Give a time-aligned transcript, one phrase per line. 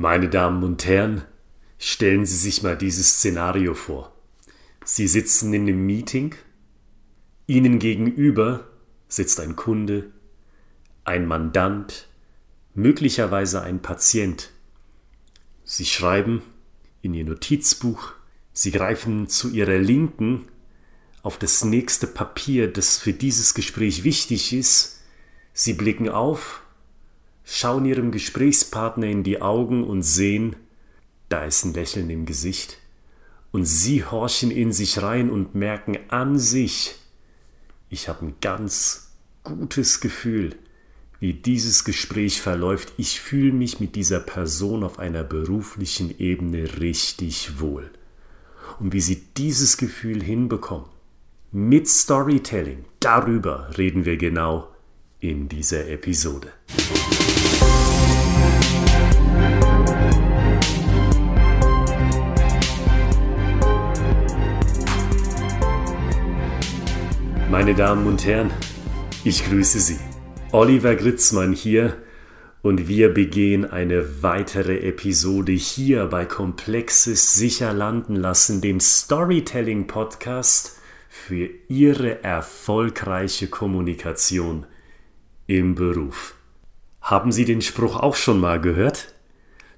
[0.00, 1.22] Meine Damen und Herren,
[1.78, 4.12] stellen Sie sich mal dieses Szenario vor.
[4.84, 6.34] Sie sitzen in einem Meeting,
[7.46, 8.66] Ihnen gegenüber
[9.06, 10.10] sitzt ein Kunde,
[11.04, 12.08] ein Mandant,
[12.74, 14.50] möglicherweise ein Patient.
[15.62, 16.42] Sie schreiben
[17.00, 18.14] in Ihr Notizbuch,
[18.52, 20.46] Sie greifen zu Ihrer Linken
[21.22, 25.02] auf das nächste Papier, das für dieses Gespräch wichtig ist.
[25.52, 26.63] Sie blicken auf
[27.44, 30.56] schauen ihrem Gesprächspartner in die Augen und sehen,
[31.28, 32.78] da ist ein Lächeln im Gesicht.
[33.52, 36.96] Und sie horchen in sich rein und merken an sich,
[37.88, 39.12] ich habe ein ganz
[39.44, 40.56] gutes Gefühl,
[41.20, 42.92] wie dieses Gespräch verläuft.
[42.96, 47.90] Ich fühle mich mit dieser Person auf einer beruflichen Ebene richtig wohl.
[48.80, 50.88] Und wie sie dieses Gefühl hinbekommen,
[51.52, 54.73] mit Storytelling, darüber reden wir genau
[55.20, 56.52] in dieser Episode.
[67.50, 68.50] Meine Damen und Herren,
[69.22, 69.98] ich grüße Sie.
[70.50, 71.96] Oliver Gritzmann hier
[72.62, 80.78] und wir begehen eine weitere Episode hier bei Komplexes sicher landen lassen, dem Storytelling Podcast
[81.08, 84.66] für Ihre erfolgreiche Kommunikation
[85.46, 86.34] im Beruf.
[87.00, 89.14] Haben Sie den Spruch auch schon mal gehört?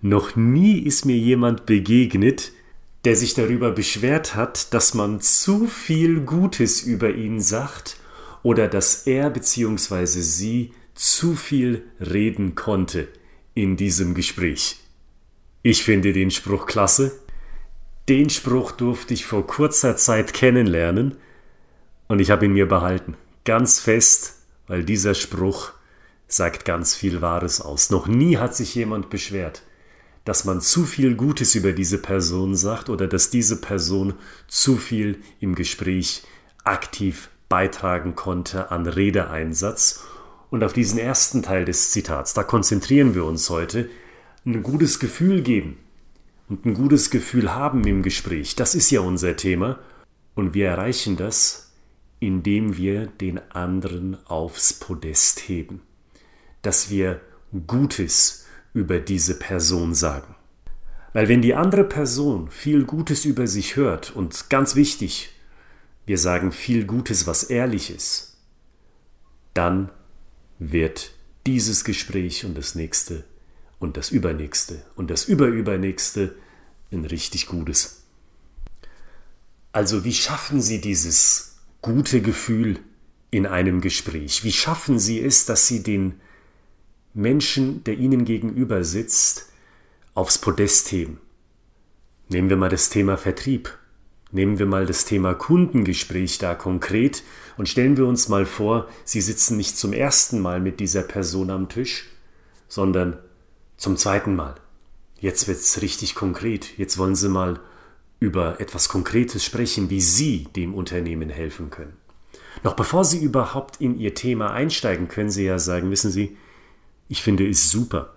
[0.00, 2.52] Noch nie ist mir jemand begegnet,
[3.04, 7.96] der sich darüber beschwert hat, dass man zu viel Gutes über ihn sagt
[8.42, 10.06] oder dass er bzw.
[10.06, 13.08] sie zu viel reden konnte
[13.54, 14.80] in diesem Gespräch.
[15.62, 17.12] Ich finde den Spruch klasse.
[18.08, 21.16] Den Spruch durfte ich vor kurzer Zeit kennenlernen
[22.08, 23.16] und ich habe ihn mir behalten.
[23.44, 25.72] Ganz fest, weil dieser Spruch
[26.26, 27.90] sagt ganz viel Wahres aus.
[27.90, 29.62] Noch nie hat sich jemand beschwert,
[30.24, 34.14] dass man zu viel Gutes über diese Person sagt oder dass diese Person
[34.48, 36.22] zu viel im Gespräch
[36.64, 40.04] aktiv beitragen konnte an Redeeinsatz.
[40.50, 43.88] Und auf diesen ersten Teil des Zitats, da konzentrieren wir uns heute,
[44.46, 45.78] ein gutes Gefühl geben
[46.48, 48.56] und ein gutes Gefühl haben im Gespräch.
[48.56, 49.78] Das ist ja unser Thema.
[50.34, 51.63] Und wir erreichen das,
[52.26, 55.82] indem wir den anderen aufs Podest heben
[56.64, 57.20] dass wir
[57.66, 60.34] Gutes über diese Person sagen.
[61.12, 65.30] Weil wenn die andere Person viel Gutes über sich hört und ganz wichtig,
[66.06, 68.36] wir sagen viel Gutes, was ehrlich ist,
[69.52, 69.90] dann
[70.58, 71.12] wird
[71.46, 73.24] dieses Gespräch und das nächste
[73.78, 76.34] und das übernächste und das überübernächste
[76.90, 78.04] ein richtig gutes.
[79.70, 81.53] Also wie schaffen Sie dieses
[81.84, 82.78] gute Gefühl
[83.30, 84.42] in einem Gespräch?
[84.42, 86.14] Wie schaffen Sie es, dass Sie den
[87.12, 89.50] Menschen, der ihnen gegenüber sitzt,
[90.14, 91.20] aufs Podest heben.
[92.28, 93.76] Nehmen wir mal das Thema Vertrieb.
[94.32, 97.22] Nehmen wir mal das Thema Kundengespräch da konkret
[97.58, 101.50] und stellen wir uns mal vor, Sie sitzen nicht zum ersten Mal mit dieser Person
[101.50, 102.06] am Tisch,
[102.66, 103.18] sondern
[103.76, 104.54] zum zweiten Mal.
[105.20, 106.78] Jetzt wird's richtig konkret.
[106.78, 107.60] Jetzt wollen Sie mal
[108.24, 111.92] über etwas Konkretes sprechen, wie Sie dem Unternehmen helfen können.
[112.62, 116.36] Noch bevor Sie überhaupt in Ihr Thema einsteigen, können Sie ja sagen, wissen Sie,
[117.08, 118.14] ich finde es super,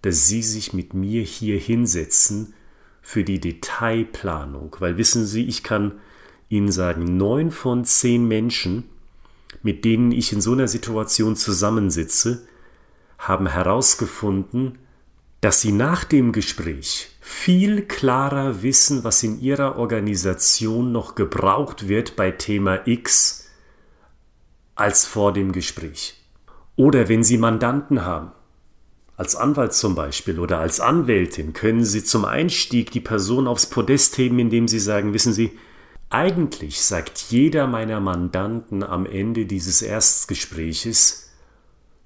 [0.00, 2.54] dass Sie sich mit mir hier hinsetzen
[3.02, 6.00] für die Detailplanung, weil wissen Sie, ich kann
[6.48, 8.84] Ihnen sagen, neun von zehn Menschen,
[9.62, 12.46] mit denen ich in so einer Situation zusammensitze,
[13.18, 14.78] haben herausgefunden,
[15.42, 22.14] dass sie nach dem Gespräch viel klarer wissen, was in ihrer Organisation noch gebraucht wird
[22.14, 23.48] bei Thema X
[24.76, 26.14] als vor dem Gespräch.
[26.76, 28.30] Oder wenn Sie Mandanten haben,
[29.16, 34.16] als Anwalt zum Beispiel oder als Anwältin, können Sie zum Einstieg die Person aufs Podest
[34.18, 35.58] heben, indem Sie sagen, wissen Sie,
[36.08, 41.31] eigentlich sagt jeder meiner Mandanten am Ende dieses Erstgespräches,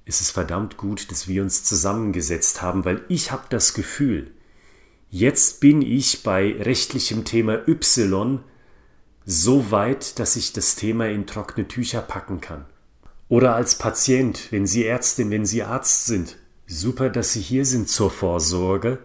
[0.09, 4.31] es ist verdammt gut, dass wir uns zusammengesetzt haben, weil ich habe das Gefühl,
[5.11, 8.39] jetzt bin ich bei rechtlichem Thema Y
[9.25, 12.67] so weit, dass ich das Thema in trockene Tücher packen kann.
[13.29, 16.37] Oder als Patient, wenn Sie Ärztin, wenn Sie Arzt sind.
[16.69, 19.01] Super, dass Sie hier sind zur Vorsorge.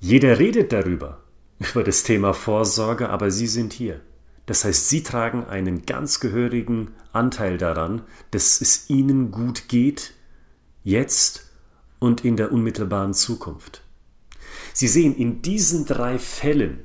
[0.00, 1.22] Jeder redet darüber,
[1.60, 4.00] über das Thema Vorsorge, aber Sie sind hier.
[4.50, 8.02] Das heißt, Sie tragen einen ganz gehörigen Anteil daran,
[8.32, 10.14] dass es Ihnen gut geht,
[10.82, 11.52] jetzt
[12.00, 13.82] und in der unmittelbaren Zukunft.
[14.72, 16.80] Sie sehen, in diesen drei Fällen,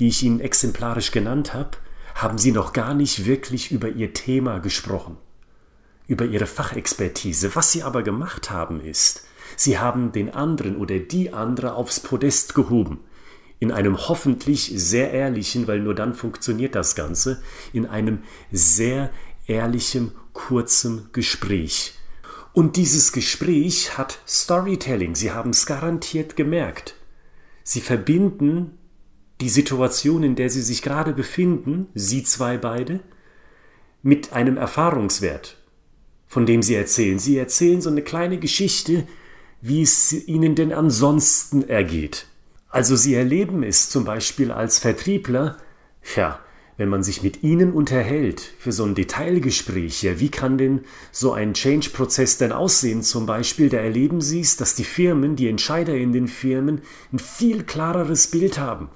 [0.00, 1.72] die ich Ihnen exemplarisch genannt habe,
[2.14, 5.18] haben Sie noch gar nicht wirklich über Ihr Thema gesprochen
[6.08, 7.54] über ihre Fachexpertise.
[7.54, 9.24] Was sie aber gemacht haben ist,
[9.56, 13.00] Sie haben den anderen oder die andere aufs Podest gehoben.
[13.62, 17.40] In einem hoffentlich sehr ehrlichen, weil nur dann funktioniert das Ganze,
[17.72, 19.12] in einem sehr
[19.46, 21.94] ehrlichen, kurzen Gespräch.
[22.52, 25.14] Und dieses Gespräch hat Storytelling.
[25.14, 26.96] Sie haben es garantiert gemerkt.
[27.62, 28.78] Sie verbinden
[29.40, 32.98] die Situation, in der Sie sich gerade befinden, Sie zwei beide,
[34.02, 35.56] mit einem Erfahrungswert,
[36.26, 37.20] von dem Sie erzählen.
[37.20, 39.06] Sie erzählen so eine kleine Geschichte,
[39.60, 42.26] wie es Ihnen denn ansonsten ergeht.
[42.72, 45.58] Also Sie erleben es zum Beispiel als Vertriebler,
[46.16, 46.40] ja,
[46.78, 50.80] wenn man sich mit ihnen unterhält für so ein Detailgespräch, ja, wie kann denn
[51.12, 53.02] so ein Change-Prozess denn aussehen?
[53.02, 56.80] Zum Beispiel, da erleben Sie es, dass die Firmen, die Entscheider in den Firmen
[57.12, 58.88] ein viel klareres Bild haben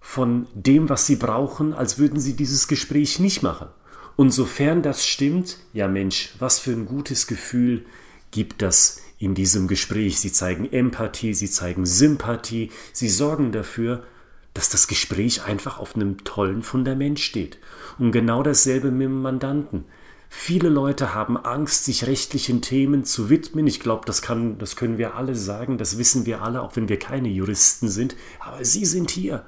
[0.00, 3.68] von dem, was sie brauchen, als würden sie dieses Gespräch nicht machen.
[4.16, 7.86] Und sofern das stimmt, ja Mensch, was für ein gutes Gefühl
[8.30, 10.18] gibt das in diesem Gespräch.
[10.18, 14.02] Sie zeigen Empathie, sie zeigen Sympathie, sie sorgen dafür,
[14.52, 17.58] dass das Gespräch einfach auf einem tollen Fundament steht.
[17.98, 19.84] Und genau dasselbe mit dem Mandanten.
[20.28, 23.66] Viele Leute haben Angst, sich rechtlichen Themen zu widmen.
[23.66, 24.22] Ich glaube, das,
[24.58, 28.16] das können wir alle sagen, das wissen wir alle, auch wenn wir keine Juristen sind.
[28.40, 29.44] Aber Sie sind hier.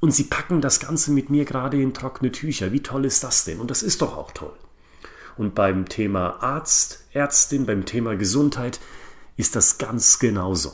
[0.00, 2.72] Und Sie packen das Ganze mit mir gerade in trockene Tücher.
[2.72, 3.58] Wie toll ist das denn?
[3.58, 4.52] Und das ist doch auch toll.
[5.38, 8.80] Und beim Thema Arzt, Ärztin, beim Thema Gesundheit
[9.36, 10.72] ist das ganz genauso.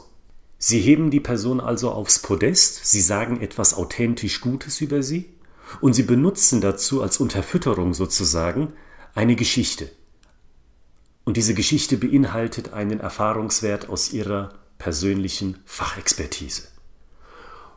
[0.58, 5.28] Sie heben die Person also aufs Podest, sie sagen etwas authentisch Gutes über sie
[5.82, 8.72] und sie benutzen dazu als Unterfütterung sozusagen
[9.14, 9.90] eine Geschichte.
[11.24, 16.68] Und diese Geschichte beinhaltet einen Erfahrungswert aus ihrer persönlichen Fachexpertise.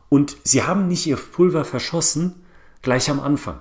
[0.08, 2.46] Und sie haben nicht ihr Pulver verschossen
[2.80, 3.60] gleich am Anfang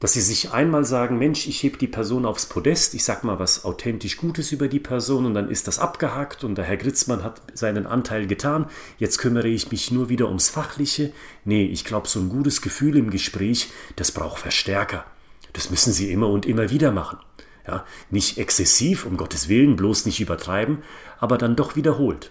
[0.00, 3.38] dass sie sich einmal sagen, Mensch, ich heb die Person aufs Podest, ich sag mal
[3.38, 7.22] was authentisch Gutes über die Person und dann ist das abgehakt und der Herr Gritzmann
[7.22, 8.66] hat seinen Anteil getan,
[8.98, 11.12] jetzt kümmere ich mich nur wieder ums Fachliche.
[11.44, 15.04] Nee, ich glaube, so ein gutes Gefühl im Gespräch, das braucht Verstärker.
[15.52, 17.18] Das müssen Sie immer und immer wieder machen.
[17.66, 20.78] Ja, nicht exzessiv, um Gottes Willen, bloß nicht übertreiben,
[21.18, 22.30] aber dann doch wiederholt.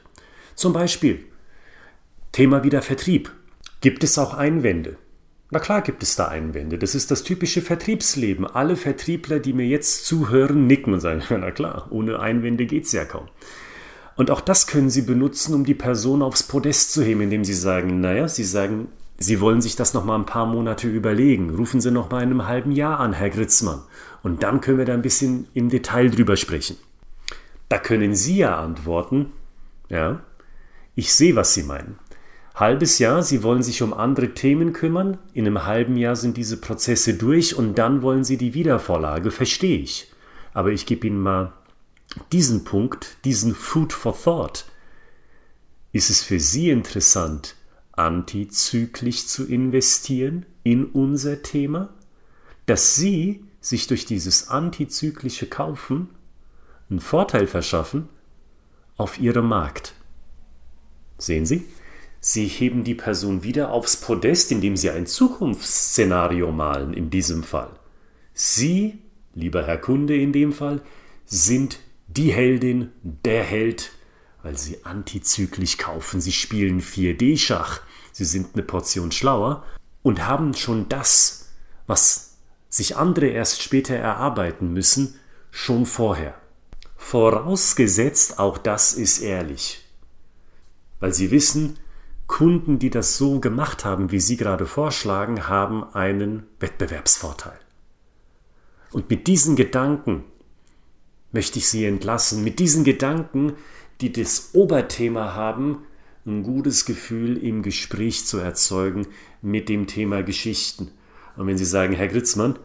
[0.56, 1.24] Zum Beispiel,
[2.32, 3.32] Thema wieder Vertrieb.
[3.82, 4.98] Gibt es auch Einwände?
[5.52, 6.78] Na klar gibt es da Einwände.
[6.78, 8.46] Das ist das typische Vertriebsleben.
[8.46, 13.06] Alle Vertriebler, die mir jetzt zuhören, nicken und sagen, na klar, ohne Einwände geht's ja
[13.06, 13.28] kaum.
[14.16, 17.54] Und auch das können Sie benutzen, um die Person aufs Podest zu heben, indem Sie
[17.54, 21.50] sagen, naja, Sie sagen, Sie wollen sich das noch mal ein paar Monate überlegen.
[21.56, 23.82] Rufen Sie noch mal in einem halben Jahr an, Herr Gritzmann.
[24.22, 26.78] Und dann können wir da ein bisschen im Detail drüber sprechen.
[27.70, 29.32] Da können Sie ja antworten,
[29.90, 30.22] ja,
[30.96, 31.98] ich sehe, was Sie meinen.
[32.60, 36.58] Halbes Jahr, Sie wollen sich um andere Themen kümmern, in einem halben Jahr sind diese
[36.58, 40.12] Prozesse durch und dann wollen Sie die Wiedervorlage, verstehe ich.
[40.54, 41.54] Aber ich gebe Ihnen mal
[42.34, 44.66] diesen Punkt, diesen Food for Thought.
[45.94, 47.56] Ist es für Sie interessant,
[47.94, 51.94] antizyklisch zu investieren in unser Thema?
[52.66, 56.10] Dass Sie sich durch dieses antizyklische Kaufen
[56.90, 58.10] einen Vorteil verschaffen
[58.98, 59.94] auf Ihrem Markt.
[61.18, 61.66] Sehen Sie?
[62.22, 67.72] Sie heben die Person wieder aufs Podest, indem Sie ein Zukunftsszenario malen, in diesem Fall.
[68.34, 69.00] Sie,
[69.34, 70.82] lieber Herr Kunde in dem Fall,
[71.26, 73.92] sind die Heldin, der Held,
[74.44, 76.20] weil Sie antizyklisch kaufen.
[76.20, 77.82] Sie spielen 4D-Schach.
[78.12, 79.64] Sie sind eine Portion schlauer
[80.02, 81.50] und haben schon das,
[81.88, 82.38] was
[82.70, 85.20] sich andere erst später erarbeiten müssen,
[85.52, 86.36] schon vorher.
[86.98, 89.86] Vorausgesetzt, auch das ist ehrlich.
[91.00, 91.78] Weil sie wissen,
[92.30, 97.60] Kunden, die das so gemacht haben, wie Sie gerade vorschlagen, haben einen Wettbewerbsvorteil.
[98.92, 100.24] Und mit diesen Gedanken
[101.32, 103.54] möchte ich Sie entlassen, mit diesen Gedanken,
[104.00, 105.80] die das Oberthema haben,
[106.26, 109.08] ein gutes Gefühl im Gespräch zu erzeugen
[109.42, 110.92] mit dem Thema Geschichten.
[111.36, 112.60] Und wenn Sie sagen, Herr Gritzmann,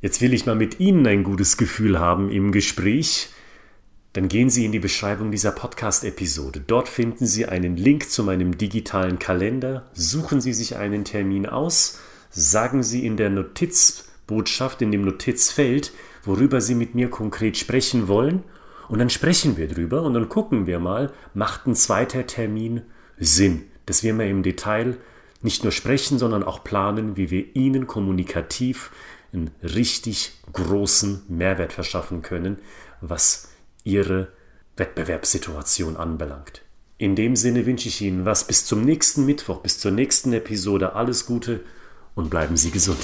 [0.00, 3.30] jetzt will ich mal mit Ihnen ein gutes Gefühl haben im Gespräch,
[4.12, 6.62] dann gehen Sie in die Beschreibung dieser Podcast-Episode.
[6.66, 9.88] Dort finden Sie einen Link zu meinem digitalen Kalender.
[9.92, 12.00] Suchen Sie sich einen Termin aus,
[12.30, 15.92] sagen Sie in der Notizbotschaft, in dem Notizfeld,
[16.24, 18.42] worüber Sie mit mir konkret sprechen wollen.
[18.88, 22.82] Und dann sprechen wir drüber und dann gucken wir mal, macht ein zweiter Termin
[23.16, 24.96] Sinn, dass wir mal im Detail
[25.42, 28.90] nicht nur sprechen, sondern auch planen, wie wir Ihnen kommunikativ
[29.32, 32.58] einen richtig großen Mehrwert verschaffen können,
[33.00, 33.50] was
[33.84, 34.28] ihre
[34.76, 36.62] Wettbewerbssituation anbelangt.
[36.98, 40.94] In dem Sinne wünsche ich Ihnen was bis zum nächsten Mittwoch, bis zur nächsten Episode.
[40.94, 41.60] Alles Gute
[42.14, 43.00] und bleiben Sie gesund.